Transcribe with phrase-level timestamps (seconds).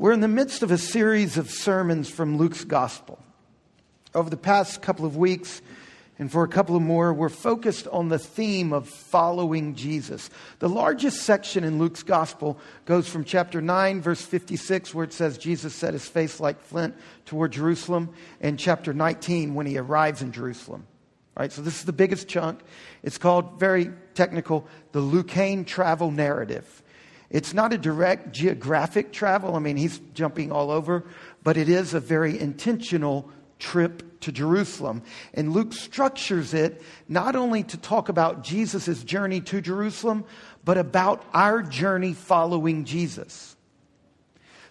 [0.00, 3.22] We're in the midst of a series of sermons from Luke's gospel.
[4.14, 5.60] Over the past couple of weeks,
[6.18, 10.30] and for a couple of more, we're focused on the theme of following Jesus.
[10.58, 15.36] The largest section in Luke's gospel goes from chapter 9, verse 56, where it says
[15.36, 16.94] Jesus set his face like flint
[17.26, 20.86] toward Jerusalem, and chapter 19, when he arrives in Jerusalem.
[21.36, 22.60] Right, so this is the biggest chunk.
[23.02, 26.82] It's called, very technical, the Lukan travel narrative.
[27.30, 29.54] It's not a direct geographic travel.
[29.54, 31.04] I mean, he's jumping all over,
[31.44, 35.02] but it is a very intentional trip to Jerusalem.
[35.32, 40.24] And Luke structures it not only to talk about Jesus' journey to Jerusalem,
[40.64, 43.56] but about our journey following Jesus.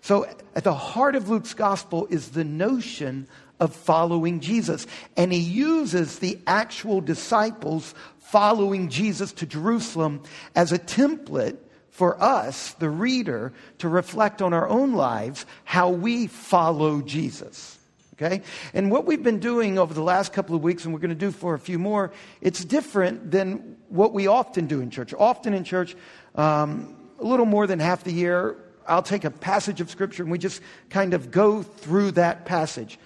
[0.01, 3.27] So, at the heart of Luke's gospel is the notion
[3.59, 4.87] of following Jesus.
[5.17, 10.23] And he uses the actual disciples following Jesus to Jerusalem
[10.55, 11.57] as a template
[11.99, 17.77] for us, the reader, to reflect on our own lives how we follow Jesus.
[18.13, 18.41] Okay?
[18.73, 21.15] And what we've been doing over the last couple of weeks, and we're going to
[21.15, 25.13] do for a few more, it's different than what we often do in church.
[25.13, 25.93] Often in church,
[26.35, 28.55] um, a little more than half the year,
[28.87, 32.97] I'll take a passage of Scripture and we just kind of go through that passage.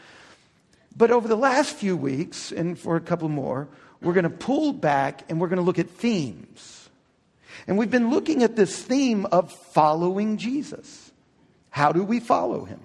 [0.96, 3.68] But over the last few weeks, and for a couple more,
[4.04, 6.83] we're going to pull back and we're going to look at themes.
[7.68, 11.12] And we've been looking at this theme of following Jesus.
[11.70, 12.80] How do we follow him?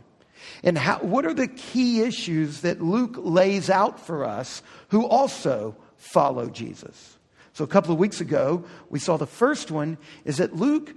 [0.62, 5.76] And how, what are the key issues that Luke lays out for us who also
[5.96, 7.16] follow Jesus?
[7.52, 10.94] So, a couple of weeks ago, we saw the first one is that Luke,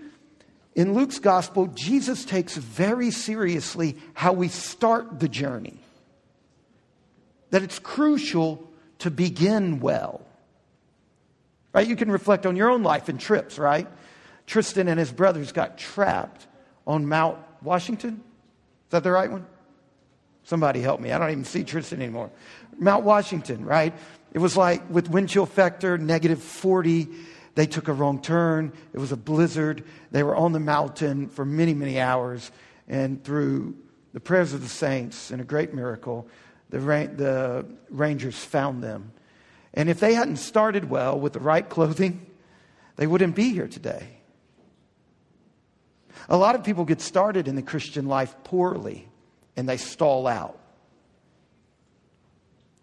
[0.76, 5.80] in Luke's gospel, Jesus takes very seriously how we start the journey.
[7.50, 10.22] That it's crucial to begin well.
[11.74, 11.88] Right?
[11.88, 13.88] You can reflect on your own life and trips, right?
[14.46, 16.48] Tristan and his brothers got trapped
[16.86, 18.16] on Mount Washington.
[18.16, 19.46] Is that the right one?
[20.44, 21.12] Somebody help me.
[21.12, 22.32] I don't even see Tristan anymore.
[22.78, 23.94] Mount Washington, right?
[24.34, 27.08] It was like with wind chill factor, negative 40.
[27.56, 28.74] They took a wrong turn.
[28.94, 29.84] It was a blizzard.
[30.12, 32.52] They were on the mountain for many, many hours.
[32.88, 33.76] And through
[34.14, 36.28] the prayers of the saints and a great miracle,
[36.70, 39.12] the, the rangers found them
[39.74, 42.26] and if they hadn't started well with the right clothing,
[42.98, 44.08] they wouldn't be here today.
[46.30, 49.08] A lot of people get started in the Christian life poorly
[49.56, 50.58] and they stall out.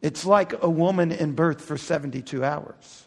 [0.01, 3.07] It's like a woman in birth for 72 hours.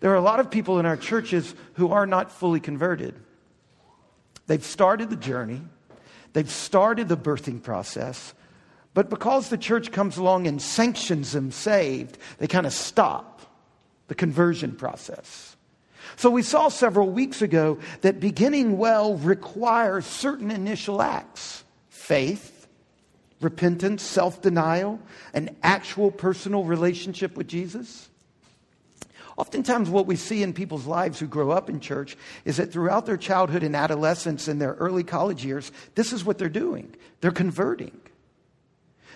[0.00, 3.14] There are a lot of people in our churches who are not fully converted.
[4.46, 5.62] They've started the journey,
[6.32, 8.34] they've started the birthing process,
[8.94, 13.42] but because the church comes along and sanctions them saved, they kind of stop
[14.06, 15.56] the conversion process.
[16.16, 22.68] So we saw several weeks ago that beginning well requires certain initial acts faith,
[23.40, 25.00] repentance, self denial,
[25.32, 28.08] an actual personal relationship with Jesus.
[29.36, 33.06] Oftentimes, what we see in people's lives who grow up in church is that throughout
[33.06, 36.94] their childhood and adolescence and their early college years, this is what they're doing.
[37.20, 38.00] They're converting.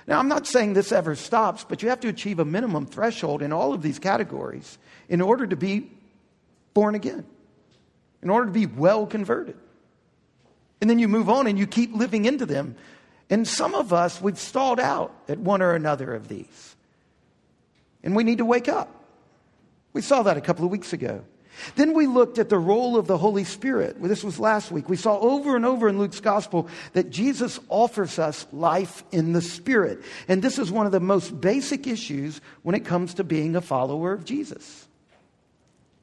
[0.08, 3.42] Now, I'm not saying this ever stops, but you have to achieve a minimum threshold
[3.42, 4.78] in all of these categories
[5.10, 5.92] in order to be
[6.72, 7.26] born again,
[8.22, 9.56] in order to be well converted.
[10.80, 12.74] And then you move on and you keep living into them.
[13.28, 16.76] And some of us, we've stalled out at one or another of these.
[18.02, 18.88] And we need to wake up.
[19.92, 21.22] We saw that a couple of weeks ago.
[21.76, 24.00] Then we looked at the role of the Holy Spirit.
[24.02, 24.88] This was last week.
[24.88, 29.42] We saw over and over in Luke's gospel that Jesus offers us life in the
[29.42, 30.00] Spirit.
[30.28, 33.60] And this is one of the most basic issues when it comes to being a
[33.60, 34.86] follower of Jesus.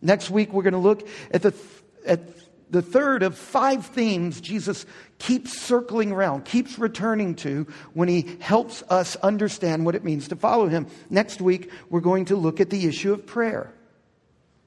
[0.02, 1.54] Next week, we're going to look at the,
[2.06, 2.22] at
[2.70, 4.86] the third of five themes Jesus
[5.18, 10.36] keeps circling around, keeps returning to when he helps us understand what it means to
[10.36, 10.88] follow him.
[11.10, 13.74] Next week, we're going to look at the issue of prayer.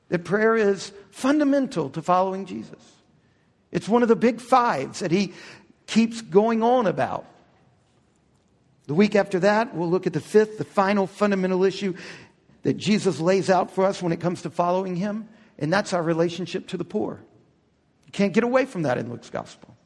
[0.09, 2.81] That prayer is fundamental to following Jesus.
[3.71, 5.35] It's one of the big fives that he
[5.87, 7.27] keeps going on about.
[8.87, 11.95] The week after that, we'll look at the fifth, the final fundamental issue
[12.63, 15.29] that Jesus lays out for us when it comes to following him,
[15.59, 17.21] and that's our relationship to the poor.
[18.07, 19.77] You can't get away from that in Luke's gospel.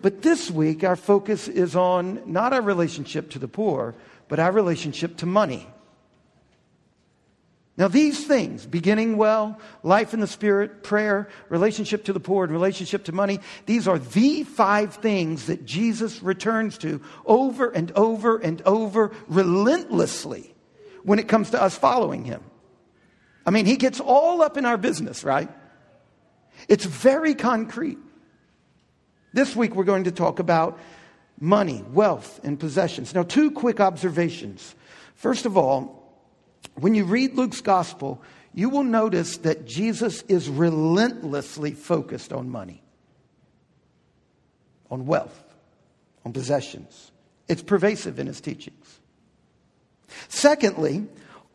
[0.00, 3.94] But this week, our focus is on not our relationship to the poor,
[4.28, 5.66] but our relationship to money.
[7.78, 12.52] Now, these things, beginning well, life in the Spirit, prayer, relationship to the poor, and
[12.52, 18.36] relationship to money, these are the five things that Jesus returns to over and over
[18.36, 20.54] and over relentlessly
[21.02, 22.42] when it comes to us following him.
[23.46, 25.50] I mean, he gets all up in our business, right?
[26.68, 27.98] It's very concrete.
[29.32, 30.78] This week we're going to talk about
[31.40, 33.14] money, wealth, and possessions.
[33.14, 34.74] Now, two quick observations.
[35.14, 36.01] First of all,
[36.74, 38.22] when you read Luke's gospel,
[38.54, 42.82] you will notice that Jesus is relentlessly focused on money,
[44.90, 45.42] on wealth,
[46.24, 47.10] on possessions.
[47.48, 49.00] It's pervasive in his teachings.
[50.28, 51.06] Secondly,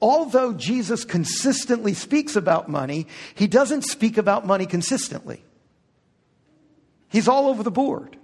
[0.02, 5.44] although Jesus consistently speaks about money, he doesn't speak about money consistently.
[7.10, 8.17] He's all over the board.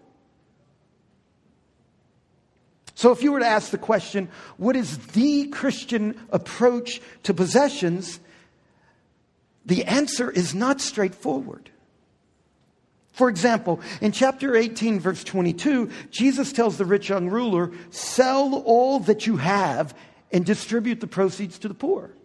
[3.03, 8.17] So, if you were to ask the question, what is the Christian approach to possessions?
[9.65, 11.69] The answer is not straightforward.
[13.11, 19.01] For example, in chapter 18, verse 22, Jesus tells the rich young ruler, Sell all
[19.01, 19.94] that you have
[20.31, 22.15] and distribute the proceeds to the poor.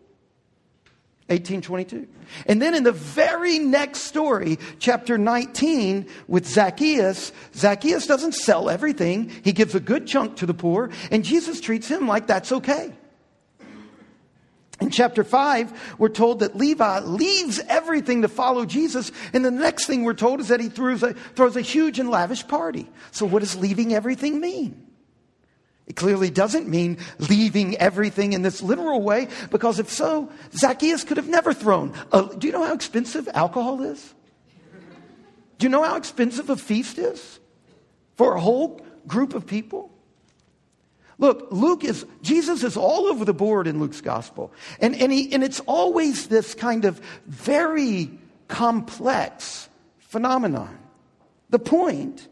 [1.28, 2.08] 1822.
[2.46, 9.30] And then in the very next story, chapter 19, with Zacchaeus, Zacchaeus doesn't sell everything.
[9.44, 12.92] He gives a good chunk to the poor, and Jesus treats him like that's okay.
[14.80, 19.86] In chapter 5, we're told that Levi leaves everything to follow Jesus, and the next
[19.86, 22.88] thing we're told is that he throws a, throws a huge and lavish party.
[23.10, 24.87] So, what does leaving everything mean?
[25.88, 31.16] It clearly doesn't mean leaving everything in this literal way, because if so, Zacchaeus could
[31.16, 31.94] have never thrown.
[32.12, 34.14] A, do you know how expensive alcohol is?
[35.56, 37.40] Do you know how expensive a feast is
[38.16, 39.90] for a whole group of people?
[41.16, 44.52] Look, Luke is, Jesus is all over the board in Luke's gospel.
[44.80, 48.10] And, and, he, and it's always this kind of very
[48.46, 49.68] complex
[49.98, 50.78] phenomenon.
[51.50, 52.28] The point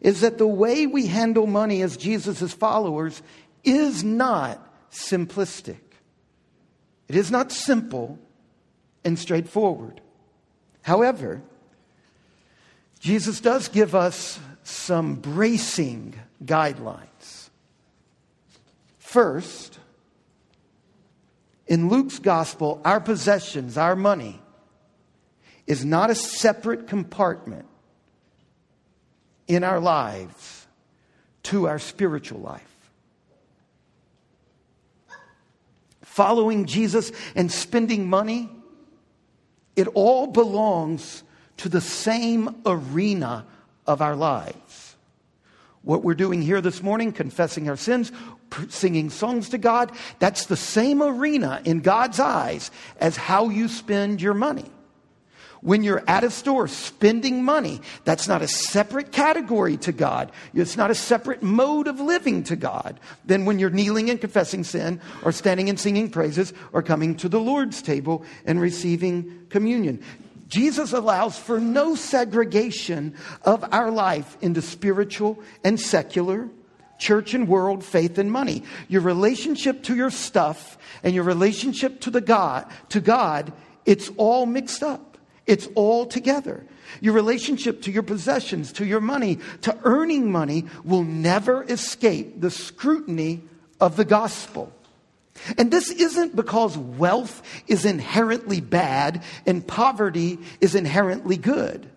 [0.00, 3.22] is that the way we handle money as Jesus' followers
[3.64, 5.80] is not simplistic.
[7.08, 8.18] It is not simple
[9.04, 10.00] and straightforward.
[10.82, 11.42] However,
[13.00, 16.14] Jesus does give us some bracing
[16.44, 17.50] guidelines.
[18.98, 19.78] First,
[21.66, 24.40] in Luke's gospel, our possessions, our money,
[25.66, 27.66] is not a separate compartment
[29.50, 30.68] in our lives
[31.42, 32.62] to our spiritual life.
[36.02, 38.48] Following Jesus and spending money,
[39.74, 41.24] it all belongs
[41.56, 43.44] to the same arena
[43.88, 44.94] of our lives.
[45.82, 48.12] What we're doing here this morning, confessing our sins,
[48.68, 52.70] singing songs to God, that's the same arena in God's eyes
[53.00, 54.70] as how you spend your money.
[55.62, 60.32] When you're at a store spending money, that's not a separate category to God.
[60.54, 64.64] It's not a separate mode of living to God than when you're kneeling and confessing
[64.64, 70.02] sin or standing and singing praises or coming to the Lord's table and receiving communion.
[70.48, 76.48] Jesus allows for no segregation of our life into spiritual and secular,
[76.98, 78.64] church and world, faith and money.
[78.88, 83.52] Your relationship to your stuff and your relationship to the God, to God,
[83.84, 85.09] it's all mixed up.
[85.46, 86.64] It's all together.
[87.00, 92.50] Your relationship to your possessions, to your money, to earning money will never escape the
[92.50, 93.42] scrutiny
[93.80, 94.72] of the gospel.
[95.56, 101.88] And this isn't because wealth is inherently bad and poverty is inherently good.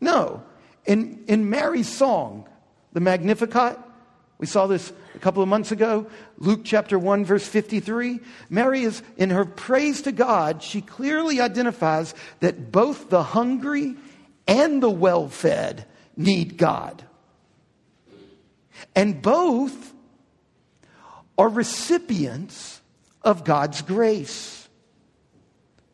[0.00, 0.42] No.
[0.84, 2.46] In, in Mary's song,
[2.92, 3.78] the Magnificat,
[4.38, 6.06] we saw this a couple of months ago,
[6.38, 8.20] Luke chapter 1, verse 53.
[8.50, 13.94] Mary is, in her praise to God, she clearly identifies that both the hungry
[14.46, 15.86] and the well fed
[16.16, 17.04] need God.
[18.94, 19.92] And both
[21.38, 22.80] are recipients
[23.22, 24.68] of God's grace.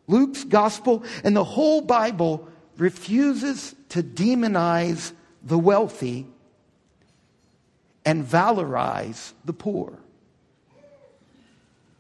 [0.07, 6.27] Luke's gospel and the whole Bible refuses to demonize the wealthy
[8.05, 9.99] and valorize the poor.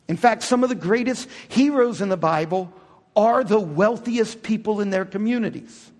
[0.08, 2.72] In fact, some of the greatest heroes in the Bible
[3.14, 5.90] are the wealthiest people in their communities.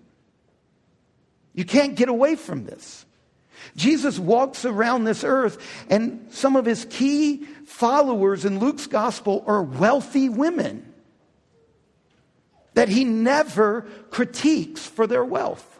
[1.53, 3.05] You can't get away from this.
[3.75, 5.57] Jesus walks around this earth,
[5.89, 10.91] and some of his key followers in Luke's gospel are wealthy women
[12.73, 15.79] that he never critiques for their wealth.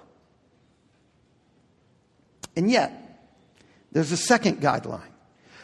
[2.55, 3.00] And yet,
[3.91, 5.01] there's a second guideline.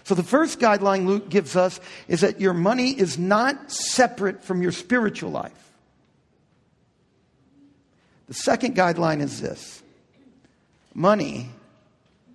[0.03, 4.61] So, the first guideline Luke gives us is that your money is not separate from
[4.61, 5.71] your spiritual life.
[8.27, 9.81] The second guideline is this
[10.93, 11.49] money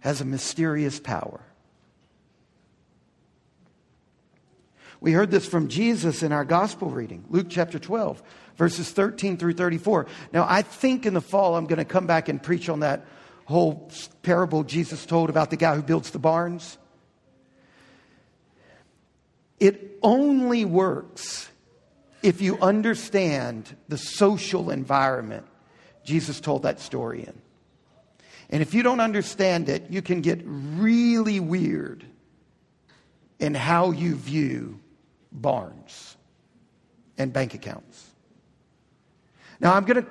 [0.00, 1.40] has a mysterious power.
[5.00, 8.22] We heard this from Jesus in our gospel reading, Luke chapter 12,
[8.56, 10.06] verses 13 through 34.
[10.32, 13.04] Now, I think in the fall I'm going to come back and preach on that
[13.52, 13.90] whole
[14.23, 16.78] parable Jesus told about the guy who builds the barns?
[19.61, 21.49] It only works
[22.23, 25.47] if you understand the social environment
[26.04, 27.40] Jesus told that story in.
[28.50, 32.04] And if you don't understand it, you can get really weird
[33.38, 34.78] in how you view
[35.30, 36.16] barns
[37.16, 38.11] and bank accounts.
[39.59, 40.11] Now, I'm going to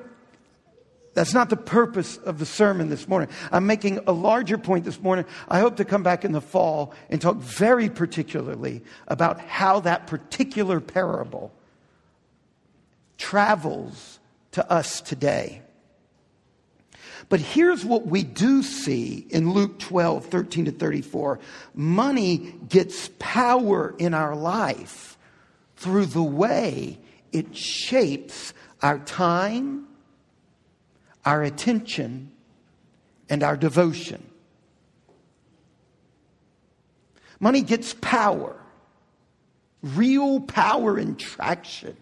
[1.14, 3.30] that's not the purpose of the sermon this morning.
[3.52, 5.26] I'm making a larger point this morning.
[5.50, 10.08] I hope to come back in the fall and talk very particularly about how that
[10.08, 11.52] particular parable
[13.18, 14.20] travels
[14.52, 15.62] to us today.
[17.30, 21.40] But here's what we do see in Luke 12, 13 to 34.
[21.74, 25.18] Money gets power in our life
[25.76, 27.00] through the way
[27.32, 29.88] it shapes our time,
[31.26, 32.32] our attention,
[33.30, 34.26] and our devotion.
[37.40, 38.56] Money gets power,
[39.82, 41.98] real power and traction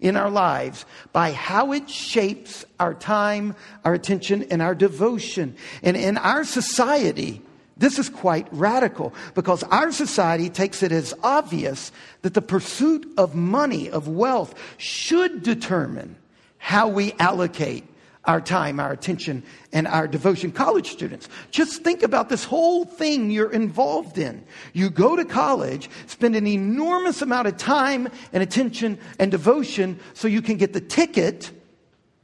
[0.00, 5.56] in our lives by how it shapes our time, our attention, and our devotion.
[5.82, 7.40] And in our society,
[7.78, 13.34] this is quite radical because our society takes it as obvious that the pursuit of
[13.34, 16.16] money, of wealth, should determine
[16.58, 17.84] how we allocate
[18.26, 19.42] our time, our attention,
[19.72, 20.52] and our devotion.
[20.52, 24.44] College students, just think about this whole thing you're involved in.
[24.72, 30.28] You go to college, spend an enormous amount of time and attention and devotion so
[30.28, 31.50] you can get the ticket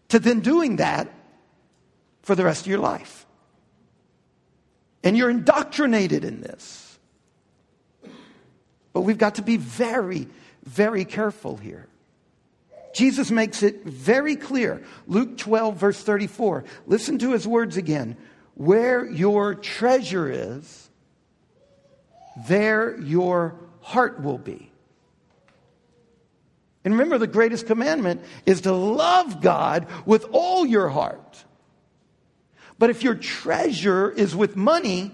[0.08, 1.12] to then doing that
[2.22, 3.26] for the rest of your life.
[5.04, 6.98] And you're indoctrinated in this.
[8.92, 10.28] But we've got to be very,
[10.64, 11.88] very careful here.
[12.92, 14.82] Jesus makes it very clear.
[15.06, 16.64] Luke 12, verse 34.
[16.86, 18.16] Listen to his words again.
[18.54, 20.90] Where your treasure is,
[22.48, 24.70] there your heart will be.
[26.84, 31.44] And remember, the greatest commandment is to love God with all your heart.
[32.78, 35.12] But if your treasure is with money,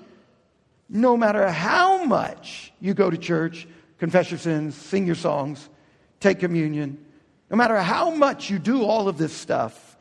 [0.89, 3.69] no matter how much you go to church,
[3.99, 5.69] confess your sins, sing your songs,
[6.21, 7.05] take communion,
[7.51, 9.97] no matter how much you do all of this stuff,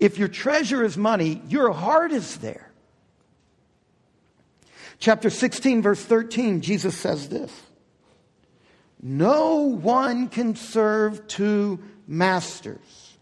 [0.00, 2.70] if your treasure is money, your heart is there.
[4.98, 7.52] Chapter 16, verse 13, Jesus says this
[9.02, 13.16] No one can serve two masters,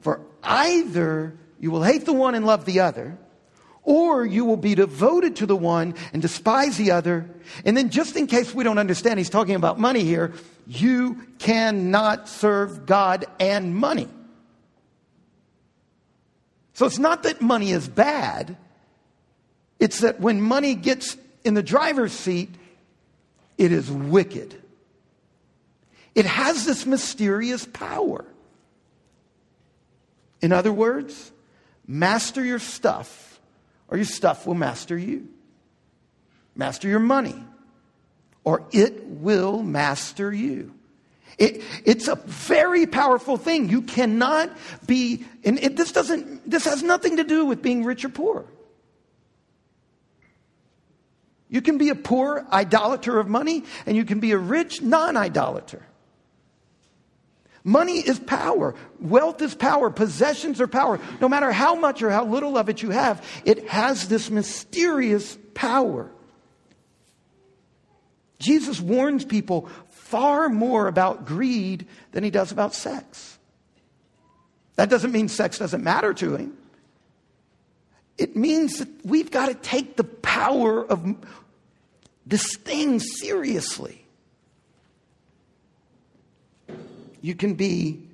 [0.00, 3.16] for either you will hate the one and love the other,
[3.82, 7.28] or you will be devoted to the one and despise the other.
[7.64, 10.32] And then, just in case we don't understand, he's talking about money here
[10.66, 14.08] you cannot serve God and money.
[16.74, 18.56] So it's not that money is bad,
[19.78, 22.50] it's that when money gets in the driver's seat,
[23.58, 24.54] it is wicked.
[26.14, 28.24] It has this mysterious power.
[30.40, 31.32] In other words,
[31.86, 33.31] master your stuff,
[33.92, 35.28] or your stuff will master you.
[36.56, 37.34] Master your money,
[38.42, 40.72] or it will master you.
[41.36, 43.68] It, it's a very powerful thing.
[43.68, 44.50] You cannot
[44.86, 48.46] be, and it, this doesn't, this has nothing to do with being rich or poor.
[51.50, 55.18] You can be a poor idolater of money, and you can be a rich non
[55.18, 55.84] idolater.
[57.64, 58.74] Money is power.
[59.00, 59.88] Wealth is power.
[59.90, 60.98] Possessions are power.
[61.20, 65.38] No matter how much or how little of it you have, it has this mysterious
[65.54, 66.10] power.
[68.40, 73.38] Jesus warns people far more about greed than he does about sex.
[74.74, 76.58] That doesn't mean sex doesn't matter to him.
[78.18, 81.16] It means that we've got to take the power of
[82.26, 84.01] this thing seriously.
[87.22, 88.06] You can be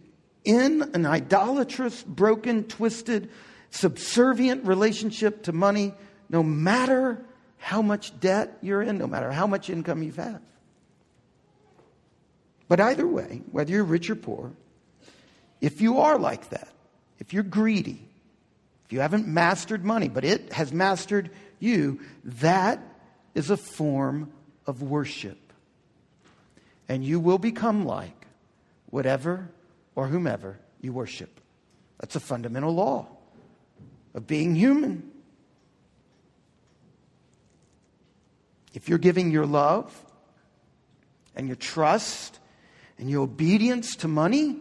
[0.44, 3.30] in an idolatrous, broken, twisted,
[3.70, 5.94] subservient relationship to money
[6.28, 7.20] no matter
[7.56, 10.40] how much debt you're in, no matter how much income you have.
[12.68, 14.52] But either way, whether you're rich or poor,
[15.60, 16.68] if you are like that,
[17.18, 18.06] if you're greedy,
[18.84, 22.80] if you haven't mastered money, but it has mastered you, that
[23.34, 24.30] is a form
[24.66, 25.38] of worship.
[26.88, 28.17] And you will become like
[28.90, 29.50] whatever
[29.94, 31.40] or whomever you worship.
[32.00, 33.08] That's a fundamental law
[34.14, 35.10] of being human.
[38.74, 39.92] If you're giving your love
[41.34, 42.38] and your trust
[42.98, 44.56] and your obedience to money,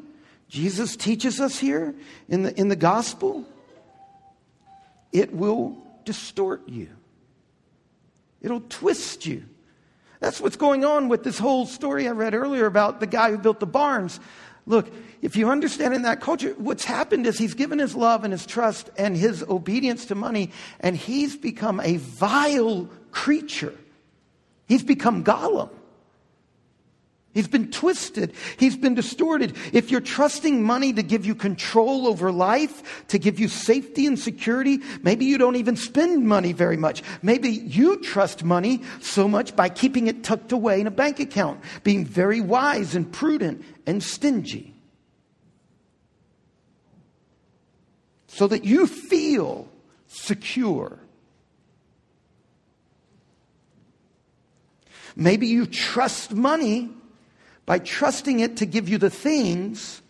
[0.48, 1.94] Jesus teaches us here
[2.30, 3.46] in the, in the gospel,
[5.12, 6.90] it will distort you,
[8.42, 9.46] it'll twist you.
[10.20, 13.38] That's what's going on with this whole story I read earlier about the guy who
[13.38, 14.20] built the barns.
[14.66, 18.34] Look, if you understand in that culture, what's happened is he's given his love and
[18.34, 23.74] his trust and his obedience to money, and he's become a vile creature.
[24.68, 25.70] He's become Gollum.
[27.38, 28.34] He's been twisted.
[28.58, 29.56] He's been distorted.
[29.72, 34.18] If you're trusting money to give you control over life, to give you safety and
[34.18, 37.04] security, maybe you don't even spend money very much.
[37.22, 41.62] Maybe you trust money so much by keeping it tucked away in a bank account,
[41.84, 44.74] being very wise and prudent and stingy.
[48.26, 49.70] So that you feel
[50.08, 50.98] secure.
[55.16, 56.90] Maybe you trust money
[57.68, 60.02] by trusting it to give you the things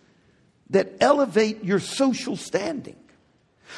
[0.70, 2.96] that elevate your social standing.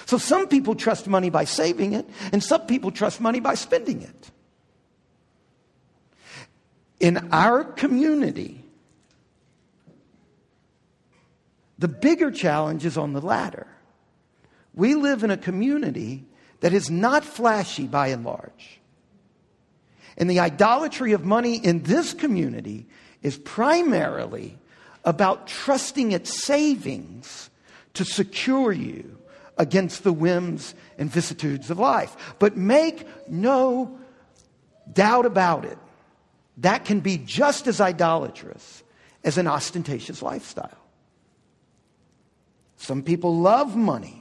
[0.05, 4.03] So some people trust money by saving it, and some people trust money by spending
[4.03, 4.31] it.
[7.00, 8.63] In our community,
[11.79, 13.65] the bigger challenge is on the latter.
[14.74, 16.25] We live in a community
[16.59, 18.81] that is not flashy by and large.
[20.17, 22.88] And the idolatry of money in this community
[23.21, 24.57] is primarily
[25.03, 27.49] about trusting its savings
[27.93, 29.17] to secure you
[29.57, 32.35] against the whims and vicissitudes of life.
[32.39, 33.99] But make no
[34.91, 35.77] doubt about it,
[36.57, 38.83] that can be just as idolatrous
[39.23, 40.77] as an ostentatious lifestyle.
[42.77, 44.18] Some people love money.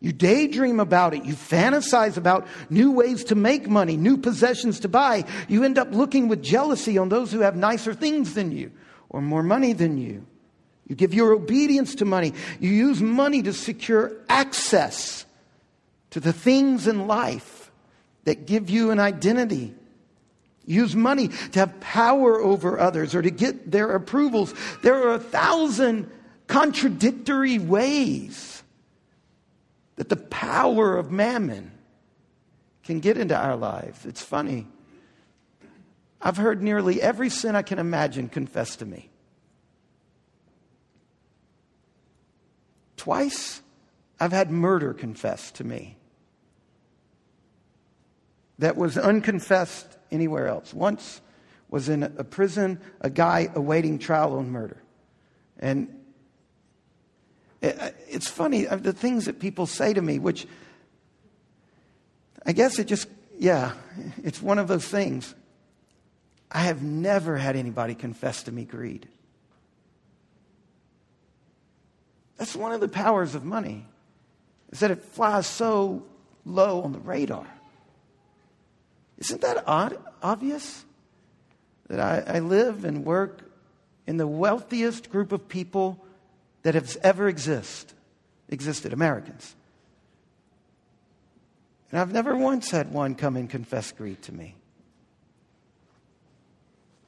[0.00, 1.26] You daydream about it.
[1.26, 5.24] You fantasize about new ways to make money, new possessions to buy.
[5.46, 8.72] You end up looking with jealousy on those who have nicer things than you
[9.10, 10.26] or more money than you.
[10.86, 12.32] You give your obedience to money.
[12.58, 15.26] You use money to secure access
[16.10, 17.70] to the things in life
[18.24, 19.74] that give you an identity.
[20.64, 24.54] Use money to have power over others or to get their approvals.
[24.82, 26.10] There are a thousand
[26.46, 28.59] contradictory ways
[30.00, 31.70] that the power of mammon
[32.84, 34.06] can get into our lives.
[34.06, 34.66] It's funny.
[36.22, 39.10] I've heard nearly every sin I can imagine confessed to me.
[42.96, 43.60] Twice,
[44.18, 45.98] I've had murder confessed to me
[48.58, 50.72] that was unconfessed anywhere else.
[50.72, 51.20] Once
[51.68, 54.78] was in a prison, a guy awaiting trial on murder.
[55.58, 55.99] And
[57.62, 60.46] it's funny, uh, the things that people say to me, which
[62.46, 63.72] I guess it just, yeah,
[64.22, 65.34] it's one of those things.
[66.50, 69.08] I have never had anybody confess to me greed.
[72.38, 73.86] That's one of the powers of money,
[74.70, 76.04] is that it flies so
[76.46, 77.46] low on the radar.
[79.18, 80.84] Isn't that odd, obvious?
[81.88, 83.42] That I, I live and work
[84.06, 86.02] in the wealthiest group of people
[86.62, 87.94] that has ever exist,
[88.48, 89.54] existed, Americans.
[91.90, 94.54] And I've never once had one come and confess greed to me.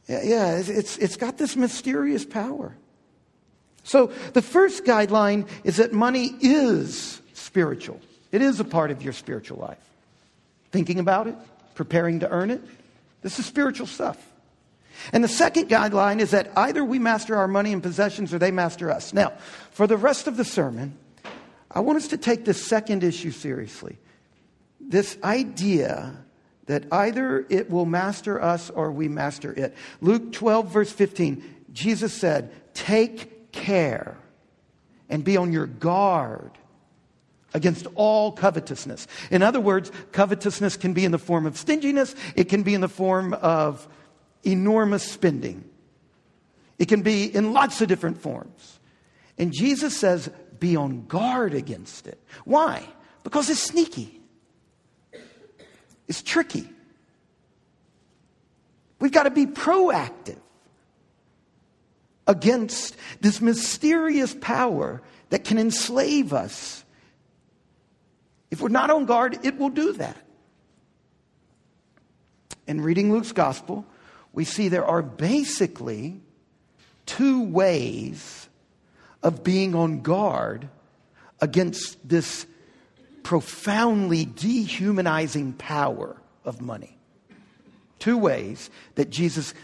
[0.09, 2.77] Yeah, it's, it's got this mysterious power.
[3.85, 8.01] So the first guideline is that money is spiritual.
[8.31, 9.79] It is a part of your spiritual life.
[10.71, 11.37] Thinking about it,
[11.75, 12.61] preparing to earn it,
[13.23, 14.19] this is spiritual stuff.
[15.13, 18.51] And the second guideline is that either we master our money and possessions or they
[18.51, 19.13] master us.
[19.13, 19.33] Now,
[19.71, 20.97] for the rest of the sermon,
[21.71, 23.99] I want us to take this second issue seriously.
[24.81, 26.17] This idea
[26.67, 29.75] that either it will master us or we master it.
[30.01, 34.17] Luke 12, verse 15, Jesus said, Take care
[35.09, 36.53] and be on your guard
[37.55, 39.07] against all covetousness.
[39.31, 42.81] In other words, covetousness can be in the form of stinginess, it can be in
[42.81, 43.87] the form of
[44.45, 45.65] enormous spending.
[46.79, 48.81] It can be in lots of different forms.
[49.39, 52.23] And Jesus says, be on guard against it.
[52.45, 52.85] Why?
[53.25, 54.21] Because it's sneaky,
[56.09, 56.69] it's tricky.
[58.99, 60.39] We've got to be proactive
[62.29, 66.85] against this mysterious power that can enslave us.
[68.53, 70.17] If we're not on guard, it will do that.
[72.69, 73.85] In reading Luke's gospel,
[74.33, 76.21] we see there are basically
[77.07, 78.49] two ways
[79.23, 80.69] of being on guard
[81.41, 82.47] against this
[83.23, 86.97] profoundly dehumanizing power of money.
[87.99, 89.55] Two ways that Jesus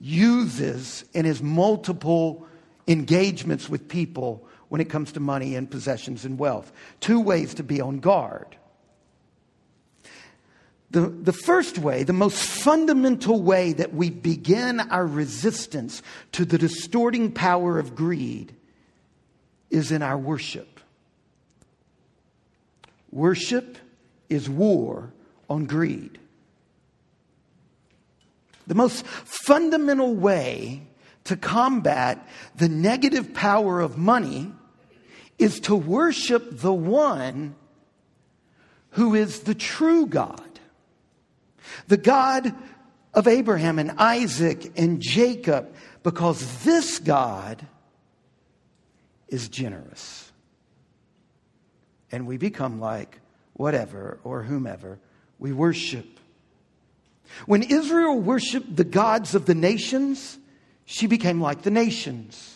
[0.00, 2.46] uses in his multiple
[2.86, 6.72] engagements with people when it comes to money and possessions and wealth.
[7.00, 8.56] Two ways to be on guard.
[10.94, 16.56] The, the first way, the most fundamental way that we begin our resistance to the
[16.56, 18.54] distorting power of greed
[19.70, 20.78] is in our worship.
[23.10, 23.76] Worship
[24.28, 25.12] is war
[25.50, 26.16] on greed.
[28.68, 30.82] The most fundamental way
[31.24, 34.52] to combat the negative power of money
[35.40, 37.56] is to worship the one
[38.90, 40.43] who is the true God.
[41.88, 42.54] The God
[43.12, 47.66] of Abraham and Isaac and Jacob, because this God
[49.28, 50.32] is generous.
[52.10, 53.20] And we become like
[53.54, 54.98] whatever or whomever
[55.38, 56.06] we worship.
[57.46, 60.38] When Israel worshiped the gods of the nations,
[60.84, 62.50] she became like the nations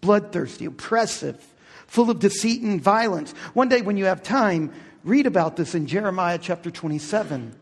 [0.00, 1.44] bloodthirsty, oppressive,
[1.88, 3.32] full of deceit and violence.
[3.54, 7.52] One day, when you have time, read about this in Jeremiah chapter 27.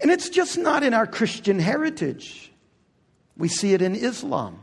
[0.00, 2.52] And it's just not in our Christian heritage,
[3.36, 4.62] we see it in Islam.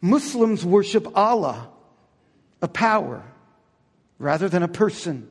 [0.00, 1.68] Muslims worship Allah,
[2.60, 3.22] a power,
[4.18, 5.28] rather than a person.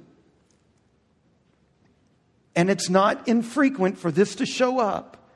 [2.56, 5.30] And it's not infrequent for this to show up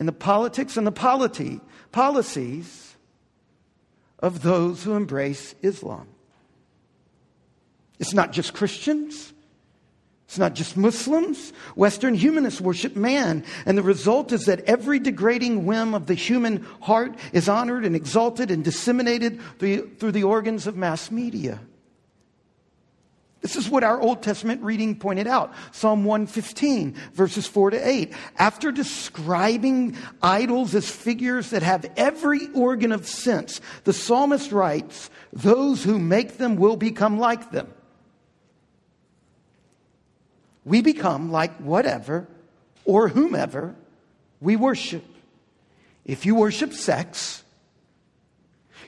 [0.00, 1.60] in the politics and the polity,
[1.92, 2.96] policies
[4.18, 6.08] of those who embrace Islam.
[8.00, 9.32] It's not just Christians.
[10.32, 11.52] It's not just Muslims.
[11.76, 16.62] Western humanists worship man, and the result is that every degrading whim of the human
[16.80, 21.60] heart is honored and exalted and disseminated through the organs of mass media.
[23.42, 25.52] This is what our Old Testament reading pointed out.
[25.70, 28.14] Psalm 115, verses 4 to 8.
[28.38, 35.84] After describing idols as figures that have every organ of sense, the psalmist writes, Those
[35.84, 37.70] who make them will become like them.
[40.64, 42.28] We become like whatever
[42.84, 43.74] or whomever
[44.40, 45.04] we worship.
[46.04, 47.42] If you worship sex,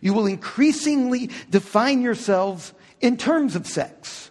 [0.01, 4.31] you will increasingly define yourselves in terms of sex.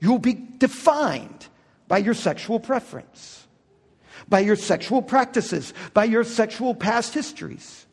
[0.00, 1.46] You will be defined
[1.88, 3.46] by your sexual preference,
[4.28, 7.86] by your sexual practices, by your sexual past histories.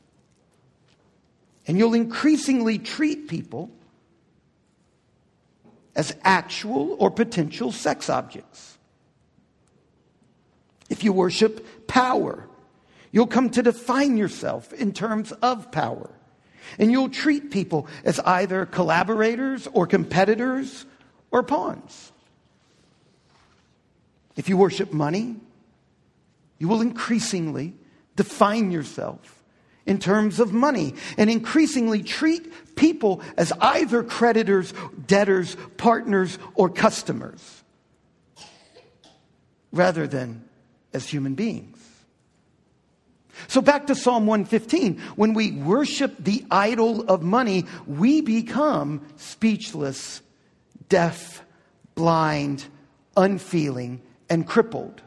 [1.67, 3.69] And you'll increasingly treat people
[5.99, 8.77] as actual or potential sex objects.
[10.89, 12.47] If you worship power,
[13.11, 16.09] you'll come to define yourself in terms of power.
[16.77, 20.85] And you'll treat people as either collaborators or competitors
[21.31, 22.13] or pawns.
[24.37, 25.35] If you worship money,
[26.59, 27.73] you will increasingly
[28.15, 29.38] define yourself
[29.89, 34.71] in terms of money and increasingly treat people as either creditors,
[35.07, 37.63] debtors, partners, or customers
[39.71, 40.43] rather than
[40.93, 41.77] as human beings.
[43.47, 44.99] So back to Psalm 115.
[45.15, 50.21] When we worship the idol of money, we become speechless
[50.87, 51.43] deaf,
[51.95, 52.65] blind,
[53.17, 55.01] unfeeling, and crippled.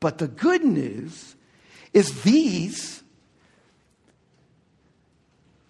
[0.00, 1.36] But the good news
[1.94, 3.03] is these,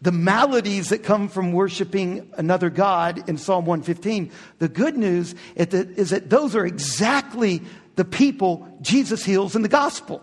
[0.05, 6.11] the maladies that come from worshiping another God in Psalm 115, the good news is
[6.11, 7.62] that those are exactly
[7.97, 10.23] the people Jesus heals in the gospel.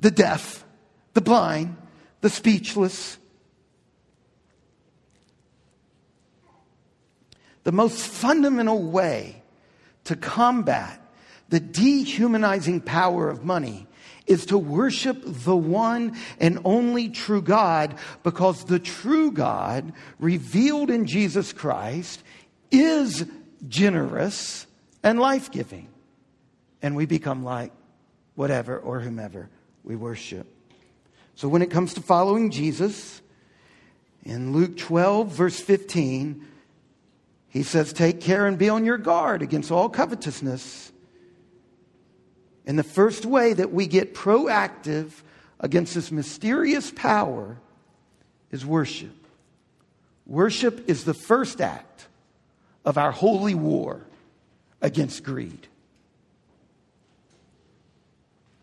[0.00, 0.64] The deaf,
[1.12, 1.76] the blind,
[2.22, 3.18] the speechless,
[7.62, 9.42] The most fundamental way
[10.04, 10.98] to combat
[11.50, 13.86] the dehumanizing power of money
[14.30, 21.04] is to worship the one and only true God because the true God revealed in
[21.06, 22.22] Jesus Christ
[22.70, 23.26] is
[23.68, 24.66] generous
[25.02, 25.88] and life giving.
[26.80, 27.72] And we become like
[28.36, 29.50] whatever or whomever
[29.82, 30.46] we worship.
[31.34, 33.20] So when it comes to following Jesus,
[34.22, 36.46] in Luke 12, verse 15,
[37.48, 40.92] he says, Take care and be on your guard against all covetousness.
[42.70, 45.10] And the first way that we get proactive
[45.58, 47.56] against this mysterious power
[48.52, 49.26] is worship.
[50.24, 52.06] Worship is the first act
[52.84, 54.06] of our holy war
[54.80, 55.66] against greed.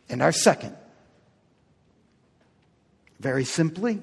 [0.08, 0.78] And our second,
[3.20, 4.02] very simply,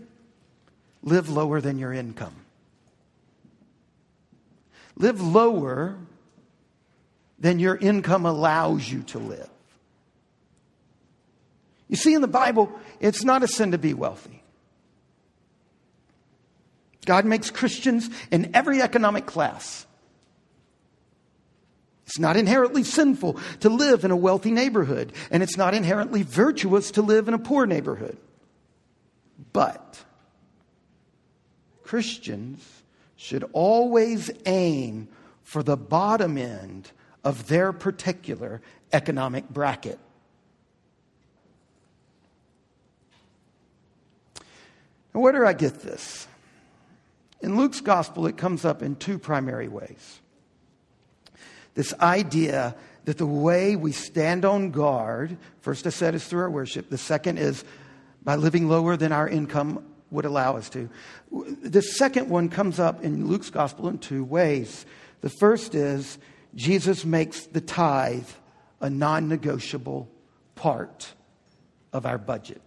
[1.03, 2.37] live lower than your income.
[4.97, 5.97] Live lower
[7.39, 9.49] than your income allows you to live.
[11.95, 14.43] You see, in the Bible, it's not a sin to be wealthy.
[17.07, 19.87] God makes Christians in every economic class.
[22.05, 26.91] It's not inherently sinful to live in a wealthy neighborhood, and it's not inherently virtuous
[26.91, 28.19] to live in a poor neighborhood.
[29.53, 30.05] But
[31.85, 32.83] Christians
[33.15, 35.07] should always aim
[35.45, 36.91] for the bottom end
[37.23, 40.01] of their particular economic bracket.
[45.15, 46.27] Now, where do I get this?
[47.41, 50.21] In Luke's gospel, it comes up in two primary ways.
[51.75, 52.75] This idea
[53.05, 56.89] that the way we stand on guard, first I said, is through our worship.
[56.89, 57.65] The second is
[58.23, 60.89] by living lower than our income would allow us to.
[61.63, 64.87] The second one comes up in Luke's gospel in two ways.
[65.21, 66.19] The first is
[66.55, 68.29] Jesus makes the tithe
[68.81, 70.09] a non negotiable
[70.55, 71.13] part
[71.93, 72.63] of our budget.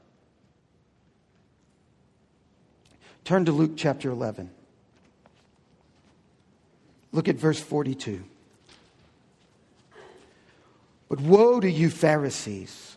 [3.28, 4.50] Turn to Luke chapter 11.
[7.12, 8.24] Look at verse 42.
[11.10, 12.96] But woe to you, Pharisees,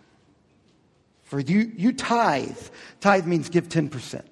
[1.25, 2.57] for you, you tithe.
[3.01, 4.23] Tithe means give 10%.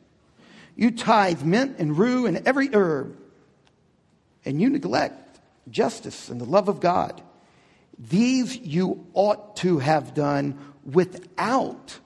[0.77, 3.17] You tithe mint and rue and every herb,
[4.45, 7.21] and you neglect justice and the love of God.
[7.99, 11.99] These you ought to have done without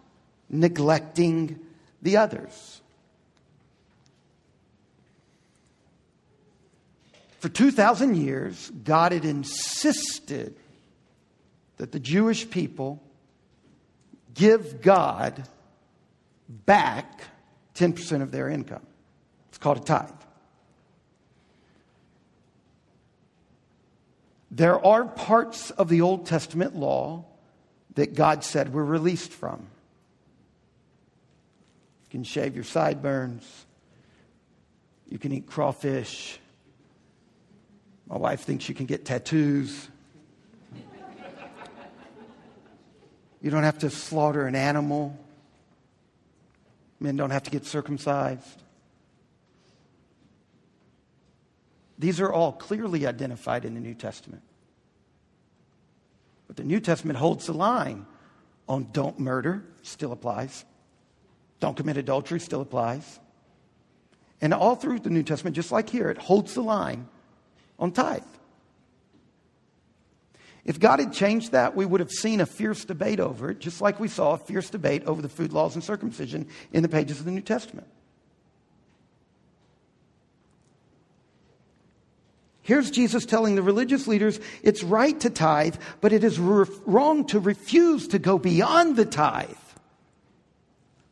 [0.48, 1.60] neglecting
[2.00, 2.78] the others.
[7.42, 10.54] For 2,000 years, God had insisted
[11.76, 13.02] that the Jewish people
[14.32, 15.42] give God
[16.48, 17.24] back
[17.74, 18.86] 10% of their income.
[19.48, 20.08] It's called a tithe.
[24.52, 27.24] There are parts of the Old Testament law
[27.96, 29.66] that God said we're released from.
[32.04, 33.66] You can shave your sideburns.
[35.08, 36.38] You can eat crawfish.
[38.06, 39.88] My wife thinks you can get tattoos.
[43.40, 45.18] You don't have to slaughter an animal.
[47.00, 48.62] Men don't have to get circumcised.
[51.98, 54.42] These are all clearly identified in the New Testament.
[56.46, 58.06] But the New Testament holds the line
[58.68, 60.64] on don't murder, still applies.
[61.60, 63.18] Don't commit adultery, still applies.
[64.40, 67.08] And all through the New Testament, just like here, it holds the line
[67.78, 68.22] on tithe.
[70.64, 73.80] If God had changed that, we would have seen a fierce debate over it, just
[73.80, 77.18] like we saw a fierce debate over the food laws and circumcision in the pages
[77.18, 77.88] of the New Testament.
[82.62, 87.26] Here's Jesus telling the religious leaders it's right to tithe, but it is re- wrong
[87.26, 89.50] to refuse to go beyond the tithe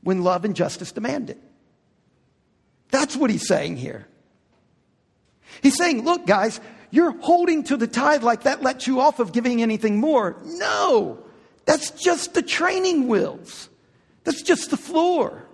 [0.02, 1.38] when love and justice demand it.
[2.90, 4.06] That's what he's saying here.
[5.62, 9.32] He's saying, look, guys, you're holding to the tithe like that lets you off of
[9.32, 10.36] giving anything more.
[10.44, 11.18] No,
[11.64, 13.68] that's just the training wheels.
[14.24, 15.44] That's just the floor.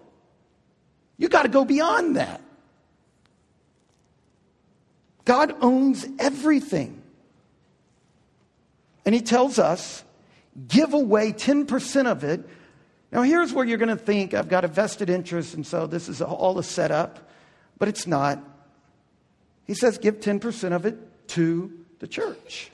[1.19, 2.41] You got to go beyond that.
[5.25, 7.03] God owns everything.
[9.05, 10.05] And He tells us,
[10.69, 12.49] give away 10% of it.
[13.13, 16.09] Now, here's where you're going to think, I've got a vested interest, and so this
[16.09, 17.31] is all a setup,
[17.79, 18.43] but it's not.
[19.67, 22.71] He says, give 10% of it to the church.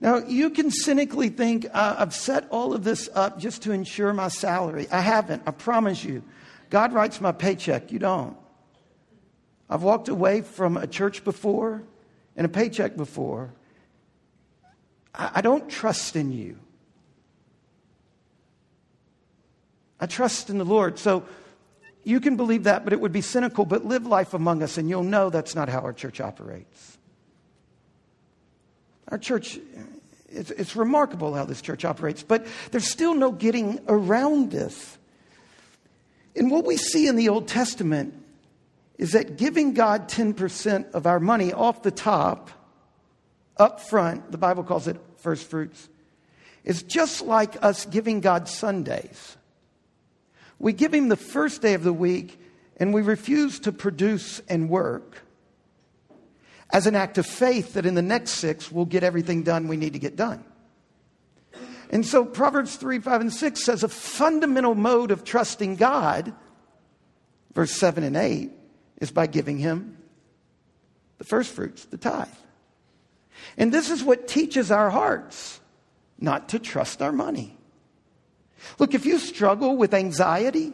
[0.00, 4.12] Now, you can cynically think, uh, I've set all of this up just to ensure
[4.12, 4.86] my salary.
[4.92, 6.22] I haven't, I promise you.
[6.70, 8.36] God writes my paycheck, you don't.
[9.68, 11.82] I've walked away from a church before
[12.36, 13.52] and a paycheck before.
[15.12, 16.58] I, I don't trust in you.
[20.00, 20.98] I trust in the Lord.
[21.00, 21.24] So,
[22.08, 23.66] you can believe that, but it would be cynical.
[23.66, 26.96] But live life among us, and you'll know that's not how our church operates.
[29.08, 29.58] Our church,
[30.30, 34.96] it's, it's remarkable how this church operates, but there's still no getting around this.
[36.34, 38.14] And what we see in the Old Testament
[38.96, 42.50] is that giving God 10% of our money off the top,
[43.58, 45.90] up front, the Bible calls it first fruits,
[46.64, 49.36] is just like us giving God Sundays.
[50.58, 52.40] We give him the first day of the week
[52.76, 55.22] and we refuse to produce and work
[56.70, 59.76] as an act of faith that in the next six we'll get everything done we
[59.76, 60.44] need to get done.
[61.90, 66.34] And so Proverbs 3, 5, and 6 says a fundamental mode of trusting God,
[67.54, 68.50] verse 7 and 8,
[69.00, 69.96] is by giving him
[71.16, 72.28] the first fruits, the tithe.
[73.56, 75.60] And this is what teaches our hearts
[76.18, 77.57] not to trust our money.
[78.78, 80.72] Look, if you struggle with anxiety,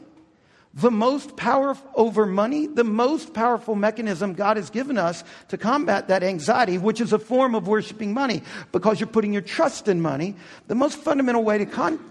[0.74, 6.08] the most powerful over money, the most powerful mechanism God has given us to combat
[6.08, 8.42] that anxiety, which is a form of worshiping money
[8.72, 10.34] because you're putting your trust in money.
[10.66, 12.04] The most fundamental way to, con-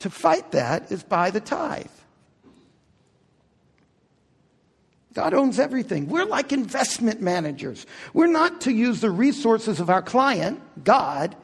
[0.00, 1.86] to fight that is by the tithe.
[5.14, 6.08] God owns everything.
[6.08, 7.86] We're like investment managers.
[8.12, 11.34] We're not to use the resources of our client, God,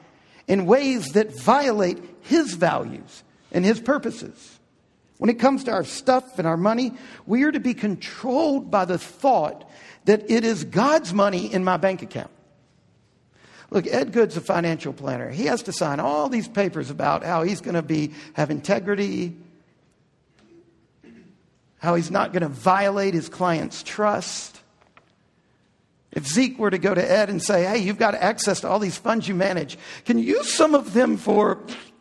[0.46, 3.24] in ways that violate his values
[3.56, 4.58] and his purposes.
[5.16, 6.92] When it comes to our stuff and our money,
[7.24, 9.68] we are to be controlled by the thought
[10.04, 12.30] that it is God's money in my bank account.
[13.70, 15.30] Look, Ed Good's a financial planner.
[15.30, 19.34] He has to sign all these papers about how he's going to be have integrity,
[21.78, 24.60] how he's not going to violate his client's trust.
[26.12, 28.78] If Zeke were to go to Ed and say, "Hey, you've got access to all
[28.78, 29.78] these funds you manage.
[30.04, 31.58] Can you use some of them for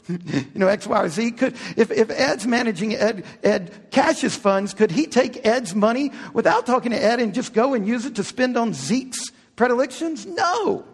[0.07, 1.31] you know, X, Y, or Z.
[1.31, 6.65] Could, if, if Ed's managing Ed, Ed Cash's funds, could he take Ed's money without
[6.65, 10.25] talking to Ed and just go and use it to spend on Zeke's predilections?
[10.25, 10.85] No.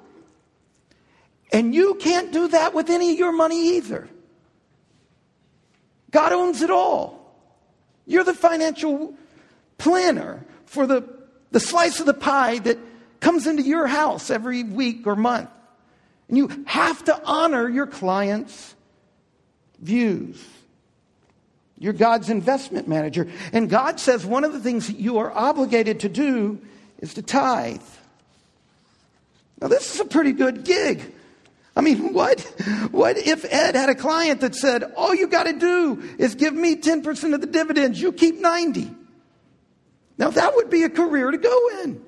[1.51, 4.07] And you can't do that with any of your money either.
[6.11, 7.35] God owns it all.
[8.05, 9.15] You're the financial
[9.77, 11.03] planner for the,
[11.51, 12.77] the slice of the pie that
[13.19, 15.49] comes into your house every week or month.
[16.27, 18.75] And you have to honor your clients'
[19.81, 20.41] views.
[21.77, 23.27] You're God's investment manager.
[23.51, 26.61] And God says one of the things that you are obligated to do
[26.99, 27.81] is to tithe.
[29.59, 31.11] Now, this is a pretty good gig.
[31.75, 32.41] I mean, what,
[32.91, 36.53] what if Ed had a client that said, all you got to do is give
[36.53, 38.91] me 10% of the dividends, you keep 90?
[40.17, 42.05] Now, that would be a career to go in.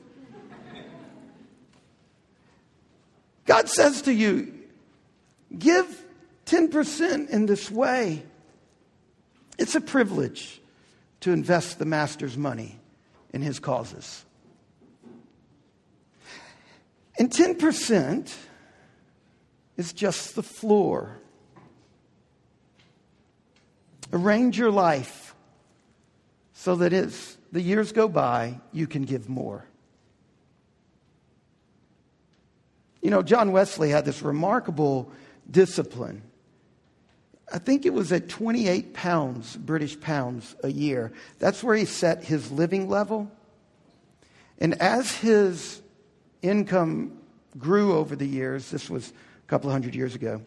[3.45, 4.53] God says to you,
[5.57, 6.02] give
[6.53, 8.21] 10% in this way.
[9.57, 10.61] It's a privilege
[11.21, 12.79] to invest the master's money
[13.33, 14.23] in his causes.
[17.17, 18.35] And 10%
[19.77, 21.17] is just the floor.
[24.11, 25.33] Arrange your life
[26.53, 29.65] so that as the years go by, you can give more.
[33.01, 35.11] You know, John Wesley had this remarkable
[35.49, 36.21] discipline
[37.53, 41.11] I think it was at 28 pounds, British pounds a year.
[41.37, 43.31] That's where he set his living level.
[44.57, 45.79] And as his
[46.41, 47.19] income
[47.59, 50.41] grew over the years, this was a couple of hundred years ago,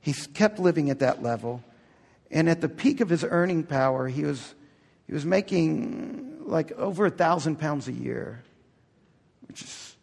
[0.00, 1.62] he kept living at that level.
[2.30, 4.54] And at the peak of his earning power, he was,
[5.06, 8.42] he was making like over a thousand pounds a year,
[9.46, 9.96] which is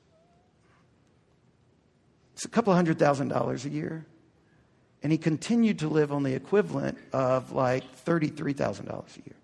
[2.33, 4.05] it's a couple of hundred thousand dollars a year.
[5.03, 9.35] And he continued to live on the equivalent of like $33,000 a year.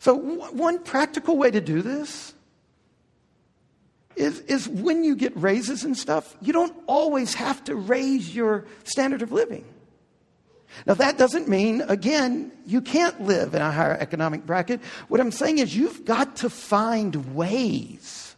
[0.00, 2.34] So, one practical way to do this
[4.16, 8.66] is, is when you get raises and stuff, you don't always have to raise your
[8.84, 9.64] standard of living.
[10.86, 14.80] Now, that doesn't mean, again, you can't live in a higher economic bracket.
[15.08, 18.34] What I'm saying is you've got to find ways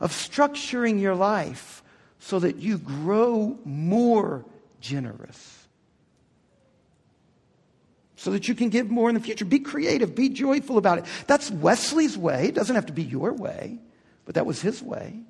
[0.00, 1.82] of structuring your life
[2.28, 4.44] so that you grow more
[4.82, 5.66] generous.
[8.16, 9.46] So that you can give more in the future.
[9.46, 11.06] Be creative, be joyful about it.
[11.26, 12.48] That's Wesley's way.
[12.48, 13.78] It doesn't have to be your way,
[14.26, 15.20] but that was his way.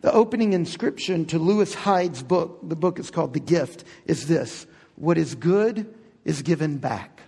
[0.00, 4.66] The opening inscription to Lewis Hyde's book, the book is called The Gift, is this
[4.96, 5.92] What is good
[6.24, 7.20] is given back.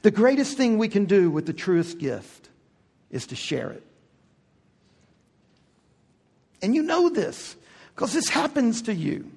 [0.00, 2.48] The greatest thing we can do with the truest gift
[3.10, 3.82] is to share it.
[6.64, 7.56] And you know this
[7.94, 9.30] because this happens to you.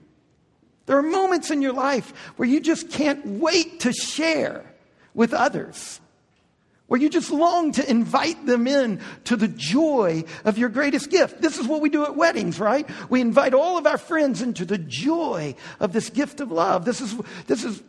[0.86, 4.64] There are moments in your life where you just can't wait to share
[5.14, 6.00] with others,
[6.88, 11.42] where you just long to invite them in to the joy of your greatest gift.
[11.42, 12.90] This is what we do at weddings, right?
[13.10, 16.86] We invite all of our friends into the joy of this gift of love.
[16.86, 17.14] This is,
[17.48, 17.84] this is,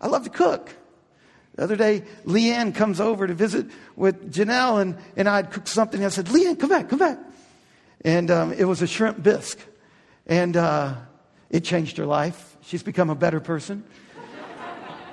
[0.00, 0.74] I love to cook.
[1.56, 6.00] The other day, Leanne comes over to visit with Janelle, and, and I'd cooked something.
[6.00, 7.18] And I said, Leanne, come back, come back.
[8.04, 9.58] And um, it was a shrimp bisque.
[10.26, 10.94] And uh,
[11.50, 12.56] it changed her life.
[12.62, 13.84] She's become a better person.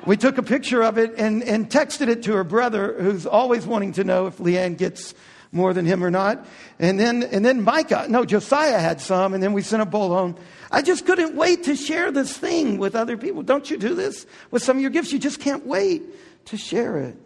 [0.05, 3.65] we took a picture of it and, and texted it to her brother, who's always
[3.65, 5.13] wanting to know if Leanne gets
[5.51, 6.45] more than him or not.
[6.77, 10.09] And then, and then Micah, no, Josiah had some, and then we sent a bowl
[10.09, 10.35] home.
[10.71, 13.41] I just couldn't wait to share this thing with other people.
[13.41, 15.11] Don't you do this with some of your gifts?
[15.11, 16.03] You just can't wait
[16.45, 17.17] to share it.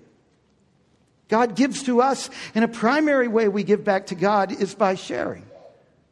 [1.28, 4.96] God gives to us, and a primary way we give back to God is by
[4.96, 5.46] sharing.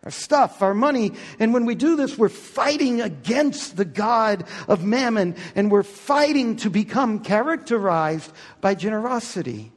[0.04, 1.14] Our stuff, our money.
[1.40, 6.56] And when we do this, we're fighting against the God of mammon and we're fighting
[6.58, 8.32] to become characterized
[8.62, 9.72] by generosity.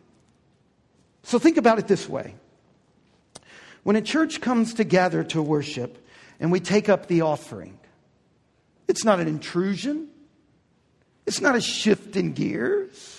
[1.25, 2.35] So think about it this way.
[3.83, 6.07] When a church comes together to worship
[6.41, 7.79] and we take up the offering,
[8.89, 10.09] it's not an intrusion.
[11.27, 13.14] It's not a shift in gears.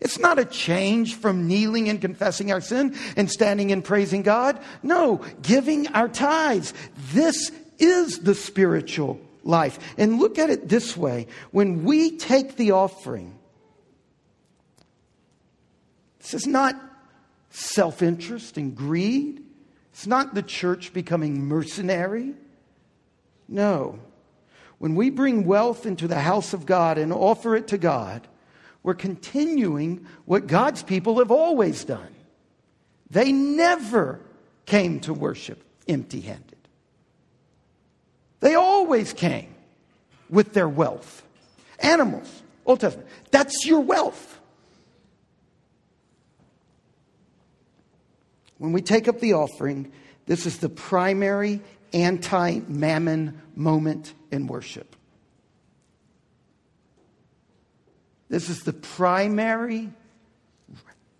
[0.00, 4.60] It's not a change from kneeling and confessing our sin and standing and praising God.
[4.82, 6.74] No, giving our tithes.
[7.12, 9.78] This is the spiritual life.
[9.96, 13.38] And look at it this way when we take the offering,
[16.18, 16.74] this is not
[17.50, 19.42] self interest and greed.
[19.92, 22.34] It's not the church becoming mercenary.
[23.48, 24.00] No.
[24.78, 28.28] When we bring wealth into the house of God and offer it to God,
[28.86, 32.14] we're continuing what God's people have always done.
[33.10, 34.20] They never
[34.64, 36.56] came to worship empty handed,
[38.38, 39.52] they always came
[40.30, 41.24] with their wealth.
[41.80, 44.40] Animals, Old Testament, that's your wealth.
[48.58, 49.92] When we take up the offering,
[50.26, 51.60] this is the primary
[51.92, 54.95] anti mammon moment in worship.
[58.28, 59.90] This is the primary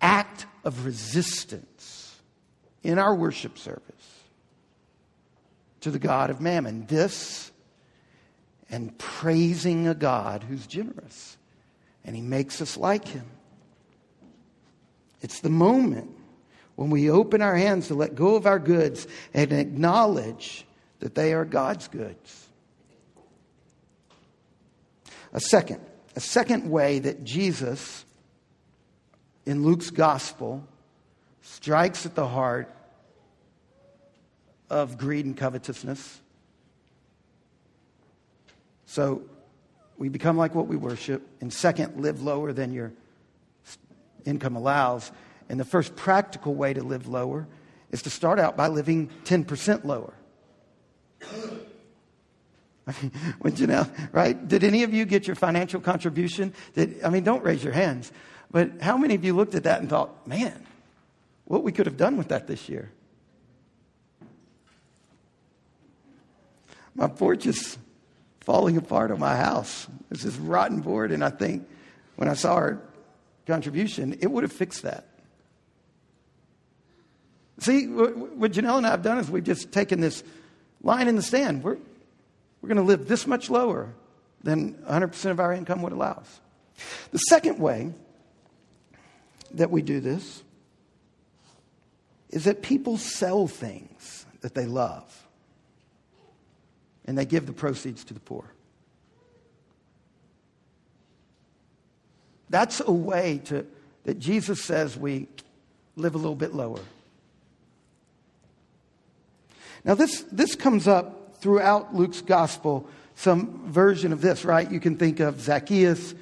[0.00, 2.16] act of resistance
[2.82, 3.82] in our worship service
[5.80, 6.86] to the God of mammon.
[6.86, 7.50] This
[8.70, 11.36] and praising a God who's generous
[12.04, 13.26] and he makes us like him.
[15.20, 16.10] It's the moment
[16.76, 20.64] when we open our hands to let go of our goods and acknowledge
[21.00, 22.48] that they are God's goods.
[25.32, 25.80] A second,
[26.16, 28.04] a second way that Jesus,
[29.44, 30.66] in Luke's gospel,
[31.42, 32.74] strikes at the heart
[34.70, 36.20] of greed and covetousness.
[38.86, 39.22] So
[39.98, 41.22] we become like what we worship.
[41.40, 42.92] And second, live lower than your
[44.24, 45.12] income allows.
[45.48, 47.46] And the first practical way to live lower
[47.90, 50.14] is to start out by living 10% lower.
[53.40, 54.46] when Janelle, right?
[54.46, 56.54] Did any of you get your financial contribution?
[56.74, 58.12] Did, I mean, don't raise your hands,
[58.50, 60.64] but how many of you looked at that and thought, man,
[61.46, 62.90] what we could have done with that this year?
[66.94, 67.76] My porch is
[68.40, 69.86] falling apart on my house.
[70.10, 71.68] It's this rotten board, and I think
[72.14, 72.80] when I saw our
[73.46, 75.06] contribution, it would have fixed that.
[77.58, 80.22] See, what Janelle and I have done is we've just taken this
[80.82, 81.64] line in the stand.
[81.64, 81.78] We're,
[82.66, 83.94] we're going to live this much lower
[84.42, 86.40] than 100% of our income would allow us.
[87.12, 87.92] The second way
[89.54, 90.42] that we do this
[92.28, 95.28] is that people sell things that they love
[97.04, 98.52] and they give the proceeds to the poor.
[102.50, 103.64] That's a way to,
[104.02, 105.28] that Jesus says we
[105.94, 106.80] live a little bit lower.
[109.84, 114.68] Now, this, this comes up throughout Luke's gospel some version of this, right?
[114.68, 116.12] You can think of Zacchaeus,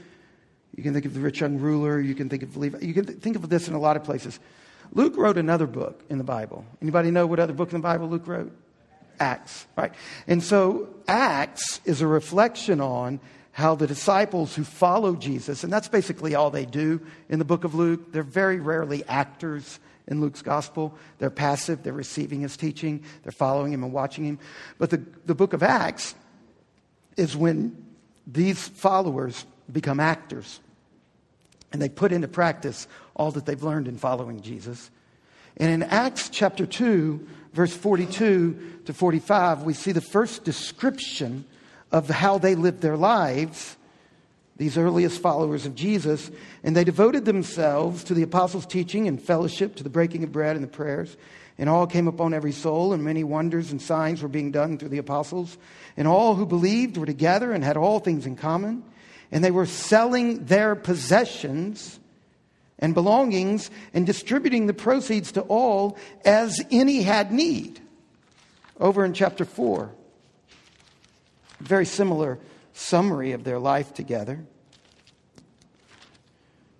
[0.76, 3.06] you can think of the rich young ruler, you can think of Levi, you can
[3.06, 4.38] think of this in a lot of places.
[4.92, 6.66] Luke wrote another book in the Bible.
[6.82, 8.52] Anybody know what other book in the Bible Luke wrote?
[9.18, 9.94] Acts, right?
[10.26, 13.18] And so Acts is a reflection on
[13.52, 17.00] how the disciples who follow Jesus, and that's basically all they do
[17.30, 20.94] in the book of Luke, they're very rarely actors in Luke's gospel.
[21.18, 24.38] They're passive, they're receiving his teaching, they're following him and watching him.
[24.78, 26.14] But the, the book of Acts
[27.16, 27.84] is when
[28.26, 30.60] these followers become actors
[31.72, 34.90] and they put into practice all that they've learned in following Jesus.
[35.56, 41.44] And in Acts chapter 2, verse 42 to 45, we see the first description
[41.92, 43.76] of how they lived their lives
[44.56, 46.30] these earliest followers of Jesus,
[46.62, 50.54] and they devoted themselves to the apostles' teaching and fellowship, to the breaking of bread
[50.54, 51.16] and the prayers.
[51.58, 54.88] And all came upon every soul, and many wonders and signs were being done through
[54.88, 55.56] the apostles.
[55.96, 58.82] And all who believed were together and had all things in common.
[59.30, 61.98] And they were selling their possessions
[62.78, 67.80] and belongings and distributing the proceeds to all as any had need.
[68.80, 69.90] Over in chapter 4,
[71.60, 72.38] very similar
[72.74, 74.44] summary of their life together.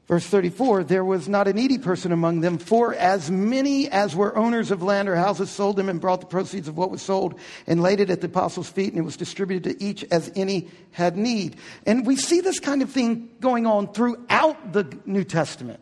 [0.06, 4.36] Verse 34 There was not a needy person among them, for as many as were
[4.36, 7.38] owners of land or houses sold them and brought the proceeds of what was sold
[7.66, 10.68] and laid it at the apostles' feet, and it was distributed to each as any
[10.92, 11.56] had need.
[11.86, 15.80] And we see this kind of thing going on throughout the New Testament,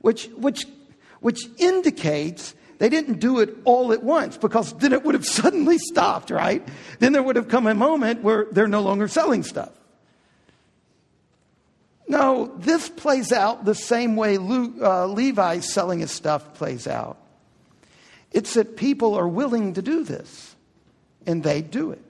[0.00, 0.66] which, which,
[1.20, 5.78] which indicates they didn't do it all at once because then it would have suddenly
[5.78, 6.66] stopped, right?
[6.98, 9.70] Then there would have come a moment where they're no longer selling stuff.
[12.08, 17.18] No, this plays out the same way Luke, uh, Levi's selling his stuff plays out.
[18.32, 20.54] It's that people are willing to do this,
[21.26, 22.02] and they do it.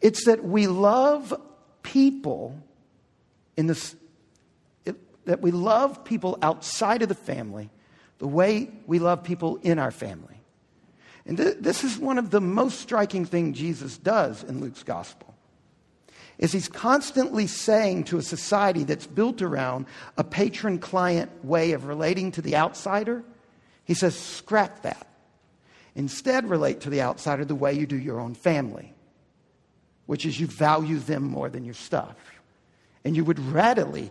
[0.00, 1.38] It's that we love
[1.82, 2.58] people
[3.56, 3.94] in this,
[4.86, 4.96] it,
[5.26, 7.68] that we love people outside of the family
[8.20, 10.40] the way we love people in our family.
[11.26, 15.34] And th- this is one of the most striking things Jesus does in Luke's gospel
[16.38, 19.84] is he's constantly saying to a society that's built around
[20.16, 23.22] a patron client way of relating to the outsider,
[23.84, 25.06] he says, scrap that.
[25.94, 28.94] Instead, relate to the outsider the way you do your own family,
[30.06, 32.16] which is you value them more than your stuff.
[33.04, 34.10] And you would readily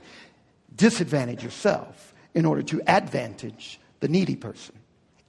[0.76, 4.76] disadvantage yourself in order to advantage the needy person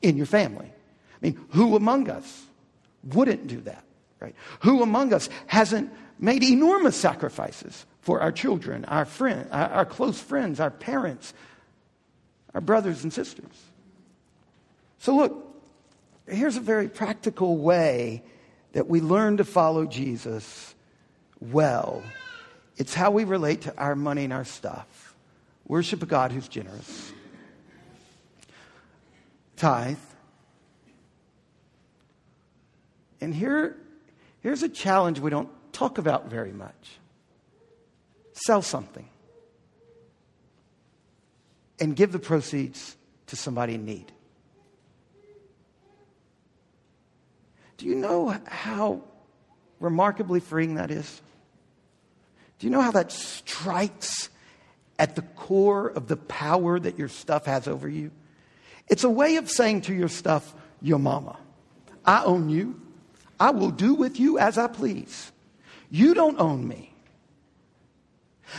[0.03, 0.67] in your family.
[0.67, 2.47] I mean, who among us
[3.05, 3.85] wouldn't do that,
[4.21, 4.35] right?
[4.61, 10.21] Who among us hasn't made enormous sacrifices for our children, our friends, our, our close
[10.21, 11.35] friends, our parents,
[12.55, 13.53] our brothers and sisters.
[14.99, 15.63] So, look,
[16.27, 18.23] here's a very practical way
[18.73, 20.75] that we learn to follow Jesus
[21.41, 22.03] well.
[22.77, 25.15] It's how we relate to our money and our stuff.
[25.67, 27.13] Worship a God who's generous.
[29.61, 29.99] Tithe.
[33.21, 33.77] And here,
[34.41, 36.99] here's a challenge we don't talk about very much.
[38.33, 39.07] Sell something
[41.79, 42.97] and give the proceeds
[43.27, 44.11] to somebody in need.
[47.77, 49.03] Do you know how
[49.79, 51.21] remarkably freeing that is?
[52.59, 54.31] Do you know how that strikes
[54.99, 58.11] at the core of the power that your stuff has over you?
[58.91, 61.39] It's a way of saying to your stuff, Your mama,
[62.05, 62.79] I own you.
[63.39, 65.33] I will do with you as I please.
[65.91, 66.93] You don't own me.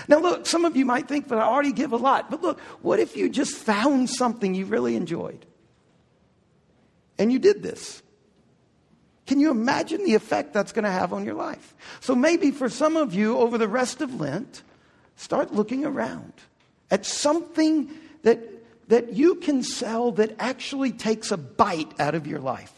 [0.08, 2.60] Now, look, some of you might think that I already give a lot, but look,
[2.82, 5.46] what if you just found something you really enjoyed
[7.20, 8.02] and you did this?
[9.28, 11.76] Can you imagine the effect that's going to have on your life?
[12.00, 14.64] So, maybe for some of you over the rest of Lent,
[15.16, 16.34] start looking around
[16.90, 17.90] at something
[18.24, 18.40] that,
[18.92, 22.74] that you can sell that actually takes a bite out of your life.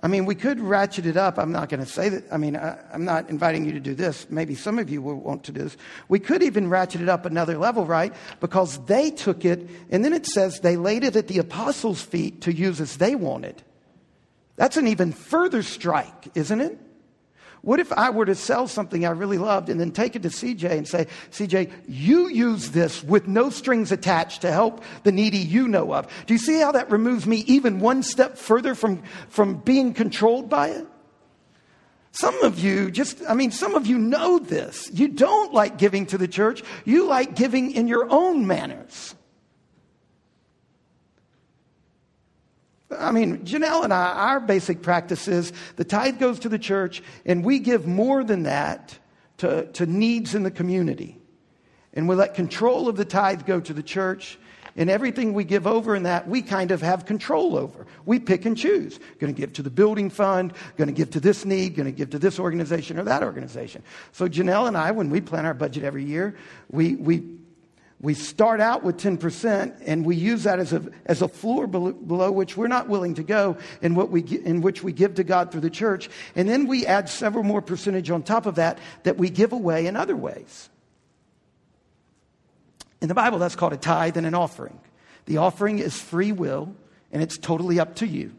[0.00, 1.40] I mean, we could ratchet it up.
[1.40, 2.24] I'm not going to say that.
[2.30, 4.30] I mean, I, am not inviting you to do this.
[4.30, 5.76] Maybe some of you will want to do this.
[6.08, 8.14] We could even ratchet it up another level, right?
[8.38, 12.42] Because they took it, and then it says they laid it at the apostles' feet
[12.42, 13.60] to use as they wanted.
[14.54, 16.78] That's an even further strike, isn't it?
[17.62, 20.28] What if I were to sell something I really loved and then take it to
[20.28, 25.38] CJ and say, CJ, you use this with no strings attached to help the needy
[25.38, 26.08] you know of?
[26.26, 30.48] Do you see how that removes me even one step further from, from being controlled
[30.48, 30.86] by it?
[32.10, 34.90] Some of you just, I mean, some of you know this.
[34.92, 36.62] You don't like giving to the church.
[36.84, 39.14] You like giving in your own manners.
[42.98, 47.02] I mean, Janelle and I, our basic practice is the tithe goes to the church,
[47.24, 48.98] and we give more than that
[49.38, 51.20] to, to needs in the community.
[51.94, 54.38] And we let control of the tithe go to the church,
[54.76, 57.86] and everything we give over in that, we kind of have control over.
[58.06, 58.98] We pick and choose.
[59.18, 61.92] Going to give to the building fund, going to give to this need, going to
[61.92, 63.82] give to this organization or that organization.
[64.12, 66.36] So Janelle and I, when we plan our budget every year,
[66.70, 67.22] we, we
[68.02, 72.32] we start out with 10% and we use that as a, as a floor below,
[72.32, 75.52] which we're not willing to go in, what we, in which we give to God
[75.52, 76.10] through the church.
[76.34, 79.86] And then we add several more percentage on top of that that we give away
[79.86, 80.68] in other ways.
[83.00, 84.80] In the Bible, that's called a tithe and an offering.
[85.26, 86.74] The offering is free will
[87.12, 88.32] and it's totally up to you.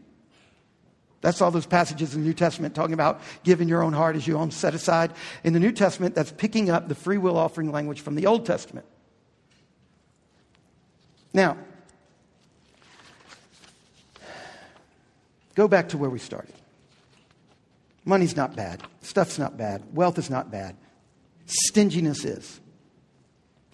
[1.22, 4.26] That's all those passages in the New Testament talking about giving your own heart as
[4.26, 5.10] you own set aside.
[5.42, 8.44] In the New Testament, that's picking up the free will offering language from the Old
[8.44, 8.84] Testament.
[11.34, 11.58] Now,
[15.56, 16.54] go back to where we started.
[18.04, 18.82] Money's not bad.
[19.02, 19.82] Stuff's not bad.
[19.92, 20.76] Wealth is not bad.
[21.46, 22.60] Stinginess is.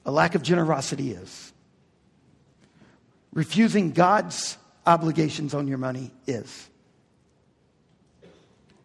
[0.06, 1.52] A lack of generosity is.
[3.32, 4.56] Refusing God's
[4.86, 6.68] obligations on your money is.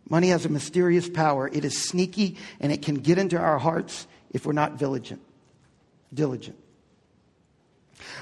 [0.09, 1.47] Money has a mysterious power.
[1.47, 5.21] It is sneaky and it can get into our hearts if we're not diligent.
[6.13, 6.57] Diligent.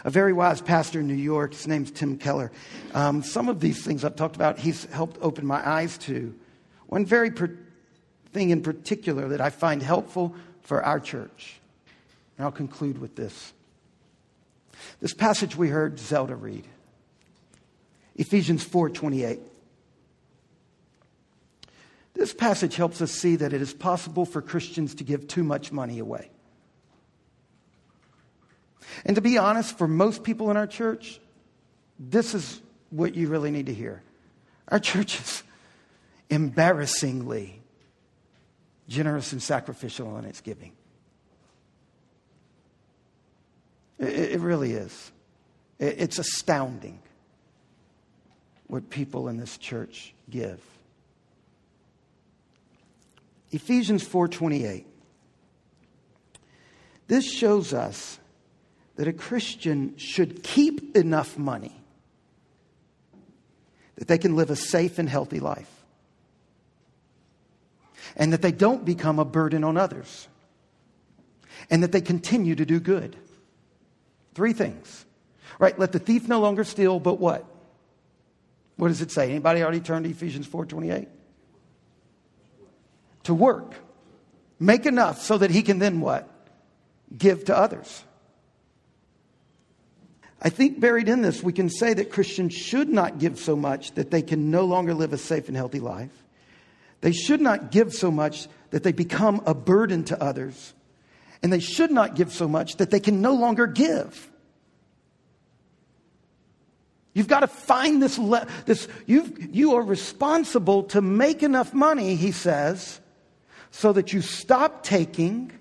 [0.03, 2.51] A very wise pastor in New York, his name's Tim Keller.
[2.93, 6.33] Um, some of these things I've talked about, he's helped open my eyes to.
[6.87, 7.57] One very per-
[8.31, 11.59] thing in particular that I find helpful for our church.
[12.37, 13.53] And I'll conclude with this.
[14.99, 16.65] This passage we heard Zelda read.
[18.15, 19.39] Ephesians 4:28.
[22.13, 25.71] This passage helps us see that it is possible for Christians to give too much
[25.71, 26.29] money away.
[29.05, 31.19] And to be honest, for most people in our church,
[31.99, 34.01] this is what you really need to hear.
[34.67, 35.43] Our church is
[36.29, 37.61] embarrassingly
[38.87, 40.73] generous and sacrificial in its giving.
[43.99, 45.11] It, it really is.
[45.79, 46.99] It, it's astounding
[48.67, 50.59] what people in this church give.
[53.51, 54.85] Ephesians 4:28.
[57.07, 58.17] This shows us
[58.95, 61.83] that a Christian should keep enough money
[63.95, 65.69] that they can live a safe and healthy life.
[68.15, 70.27] And that they don't become a burden on others.
[71.69, 73.15] And that they continue to do good.
[74.33, 75.05] Three things.
[75.59, 75.77] Right?
[75.77, 77.45] Let the thief no longer steal, but what?
[78.75, 79.29] What does it say?
[79.29, 81.07] Anybody already turned to Ephesians 4:28?
[83.23, 83.75] To work.
[84.59, 86.27] Make enough so that he can then what?
[87.15, 88.03] Give to others.
[90.43, 93.93] I think buried in this, we can say that Christians should not give so much
[93.93, 96.11] that they can no longer live a safe and healthy life.
[96.99, 100.73] They should not give so much that they become a burden to others.
[101.41, 104.29] And they should not give so much that they can no longer give.
[107.13, 112.15] You've got to find this, le- this you you are responsible to make enough money,
[112.15, 112.99] he says,
[113.71, 115.51] so that you stop taking,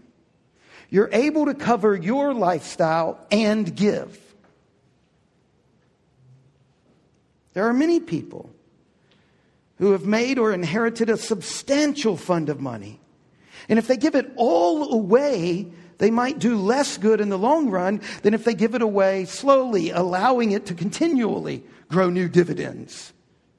[0.89, 4.19] you're able to cover your lifestyle and give.
[7.55, 8.51] There are many people
[9.79, 13.01] who have made or inherited a substantial fund of money.
[13.69, 15.67] And if they give it all away,
[15.99, 19.25] they might do less good in the long run than if they give it away
[19.25, 23.13] slowly, allowing it to continually grow new dividends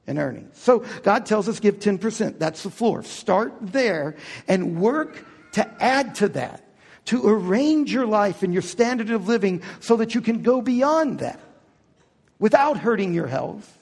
[0.06, 0.58] and earnings.
[0.58, 2.38] So God tells us give 10%.
[2.38, 3.02] That's the floor.
[3.02, 4.16] Start there
[4.48, 6.68] and work to add to that,
[7.06, 11.20] to arrange your life and your standard of living so that you can go beyond
[11.20, 11.40] that
[12.38, 13.73] without hurting your health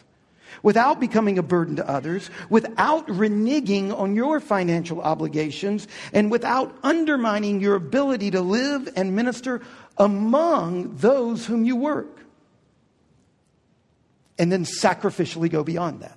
[0.62, 7.60] without becoming a burden to others, without reneging on your financial obligations, and without undermining
[7.60, 9.60] your ability to live and minister
[9.98, 12.18] among those whom you work.
[14.38, 16.16] And then sacrificially go beyond that.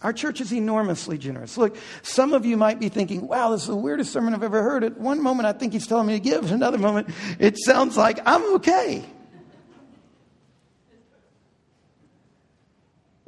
[0.00, 1.58] Our church is enormously generous.
[1.58, 4.62] Look, some of you might be thinking, wow, this is the weirdest sermon I've ever
[4.62, 4.84] heard.
[4.84, 6.44] At one moment, I think he's telling me to give.
[6.44, 7.10] At another moment,
[7.40, 9.04] it sounds like I'm okay.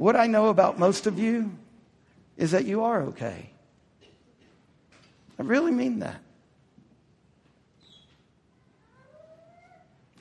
[0.00, 1.52] What I know about most of you
[2.38, 3.50] is that you are okay.
[5.38, 6.22] I really mean that.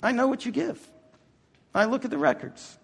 [0.03, 0.85] I know what you give.
[1.73, 2.77] I look at the records.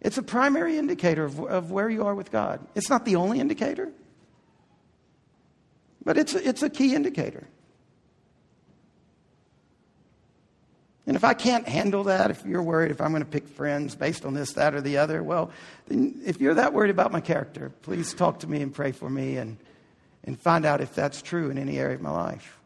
[0.00, 2.66] It's a primary indicator of, of where you are with God.
[2.74, 3.92] It's not the only indicator,
[6.06, 7.46] but it's a, it's a key indicator.
[11.06, 13.94] And if I can't handle that, if you're worried if I'm going to pick friends
[13.94, 15.50] based on this, that, or the other, well,
[15.86, 19.08] then if you're that worried about my character, please talk to me and pray for
[19.08, 19.56] me and,
[20.24, 22.58] and find out if that's true in any area of my life.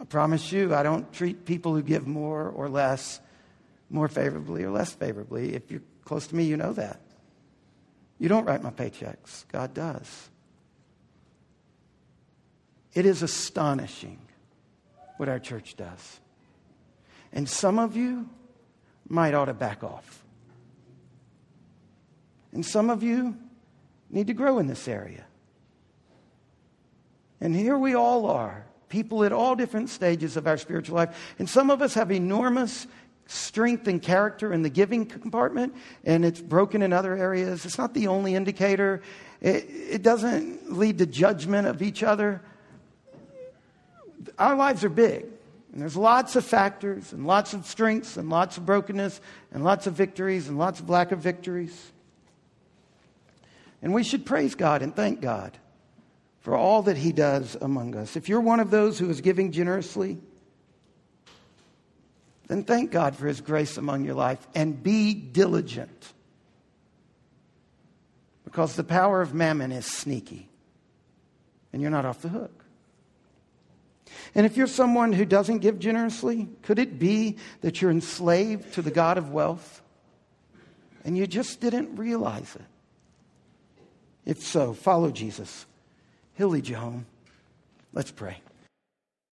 [0.00, 3.20] I promise you, I don't treat people who give more or less
[3.88, 5.54] more favorably or less favorably.
[5.54, 7.00] If you're close to me, you know that.
[8.18, 10.28] You don't write my paychecks, God does.
[12.94, 14.18] It is astonishing
[15.22, 16.18] what our church does.
[17.32, 18.28] And some of you
[19.08, 20.24] might ought to back off.
[22.50, 23.36] And some of you
[24.10, 25.24] need to grow in this area.
[27.40, 31.16] And here we all are, people at all different stages of our spiritual life.
[31.38, 32.88] And some of us have enormous
[33.26, 37.64] strength and character in the giving compartment, and it's broken in other areas.
[37.64, 39.02] It's not the only indicator,
[39.40, 42.42] it, it doesn't lead to judgment of each other
[44.42, 45.26] our lives are big.
[45.72, 49.20] And there's lots of factors and lots of strengths and lots of brokenness
[49.52, 51.92] and lots of victories and lots of lack of victories.
[53.80, 55.56] And we should praise God and thank God
[56.40, 58.16] for all that He does among us.
[58.16, 60.18] If you're one of those who is giving generously,
[62.48, 66.12] then thank God for His grace among your life and be diligent.
[68.44, 70.50] Because the power of mammon is sneaky,
[71.72, 72.61] and you're not off the hook.
[74.34, 78.82] And if you're someone who doesn't give generously, could it be that you're enslaved to
[78.82, 79.82] the God of wealth
[81.04, 82.62] and you just didn't realize it?
[84.24, 85.66] If so, follow Jesus.
[86.34, 87.06] He'll lead you home.
[87.92, 88.40] Let's pray.